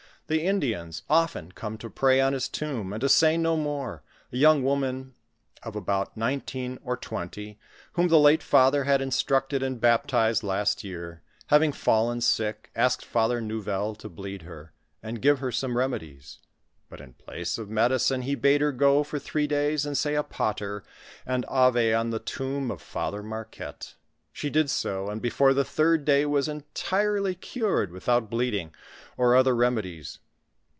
[0.27, 4.37] The Indians often come to pray on his tomb, and to say no more, a
[4.37, 5.13] young woman
[5.61, 7.59] of about nineteen or twenty,
[7.95, 13.41] whom the late father had instructed and baptized last year, having fallen sick, asked Father
[13.41, 14.71] Nouvel to bleed her,
[15.03, 16.39] and give her some remedies;
[16.89, 20.23] but in place of medicine he bade her go for throe days and say a
[20.23, 20.81] pater
[21.25, 23.95] and ave on the tomb of Father Marquette.
[24.33, 28.73] She did so, and before the third day, was entirely cured with' out bleeding
[29.17, 30.19] or other remedies.